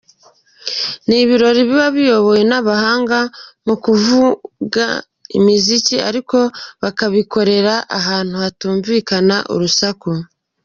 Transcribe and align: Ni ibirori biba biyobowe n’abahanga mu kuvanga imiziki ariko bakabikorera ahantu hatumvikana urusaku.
Ni 1.07 1.17
ibirori 1.23 1.61
biba 1.67 1.87
biyobowe 1.95 2.39
n’abahanga 2.49 3.19
mu 3.65 3.75
kuvanga 3.83 4.85
imiziki 5.37 5.95
ariko 6.09 6.37
bakabikorera 6.81 7.73
ahantu 7.99 8.35
hatumvikana 8.43 9.35
urusaku. 9.53 10.09